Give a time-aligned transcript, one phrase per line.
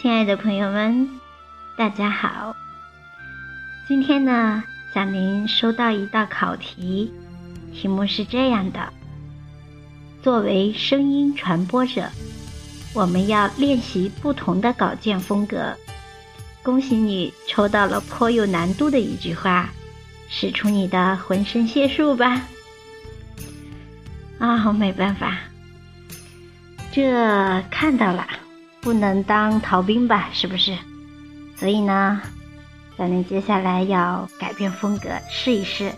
[0.00, 1.10] 亲爱的朋友们，
[1.76, 2.54] 大家好。
[3.88, 4.62] 今天呢，
[4.94, 7.12] 小林收到一道考题，
[7.74, 8.92] 题目是这样的：
[10.22, 12.08] 作为声音传播者，
[12.94, 15.74] 我们要练习不同的稿件风格。
[16.62, 19.68] 恭喜你抽到了颇有难度的一句话，
[20.28, 22.42] 使出你的浑身解数吧！
[24.38, 25.38] 啊，没办法，
[26.92, 28.24] 这看到了。
[28.80, 30.76] 不能当逃兵吧，是不是？
[31.56, 32.20] 所以呢，
[32.96, 35.92] 小林接下来要改变风格，试一试，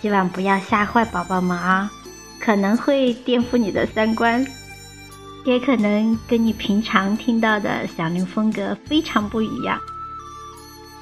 [0.00, 1.90] 希望不要吓坏宝宝们啊，
[2.38, 4.46] 可能会颠覆你的三观，
[5.44, 9.80] 也可能跟你平常听到的小林风格非常不一样。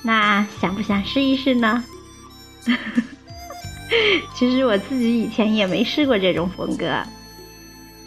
[0.02, 1.84] 那想不想试一试呢？
[4.36, 7.02] 其实我自己以前也没试过这种风格，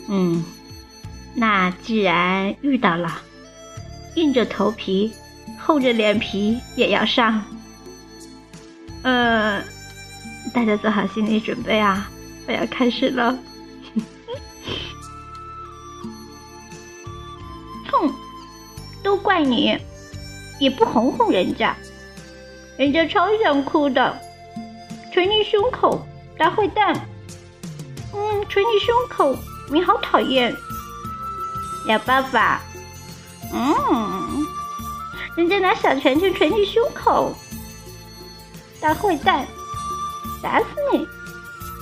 [0.08, 0.44] 嗯。
[1.36, 3.22] 那既然遇到了，
[4.16, 5.12] 硬着头皮、
[5.60, 7.44] 厚着脸皮也要上。
[9.02, 9.64] 呃，
[10.54, 12.10] 大家做好心理准备啊！
[12.48, 13.38] 我要开始了。
[17.92, 18.14] 哼，
[19.02, 19.78] 都怪你，
[20.60, 21.76] 也不哄哄人家，
[22.78, 24.18] 人家超想哭的，
[25.12, 26.06] 捶你胸口，
[26.38, 26.94] 大坏蛋。
[28.14, 29.36] 嗯，捶你胸口，
[29.72, 30.54] 你好讨厌。
[31.88, 32.62] 要爸爸，
[33.54, 34.46] 嗯，
[35.36, 37.36] 人家拿小拳拳捶你胸口，
[38.80, 39.46] 大坏蛋，
[40.42, 41.08] 打死你！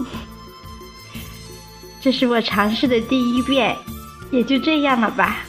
[2.01, 3.77] 这是我尝试的第一遍，
[4.31, 5.45] 也就这样了吧。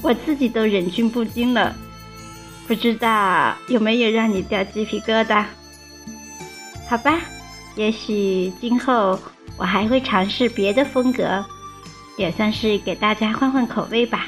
[0.00, 1.74] 我自己都忍俊不禁了，
[2.68, 5.44] 不知道有没有让你掉鸡皮疙瘩？
[6.88, 7.18] 好吧，
[7.74, 9.18] 也许今后
[9.56, 11.44] 我还会尝试别的风格。
[12.16, 14.26] 也算是给大家换换口味吧。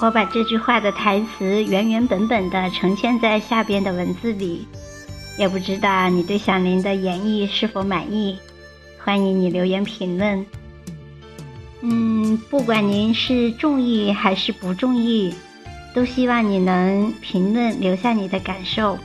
[0.00, 4.66] 我把这句话的台词原原本本的呈现在下边的文字里，
[5.38, 8.38] 也不知道你对小林的演绎是否满意？
[9.04, 10.46] 欢迎你留言评论。
[11.80, 15.34] 嗯，不管您是中意还是不中意，
[15.94, 18.98] 都希望你能评论留下你的感受，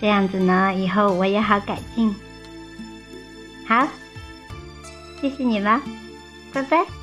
[0.00, 2.14] 这样子呢，以后我也好改进。
[3.66, 3.86] 好，
[5.20, 5.80] 谢谢你了。
[6.52, 6.99] 拜拜。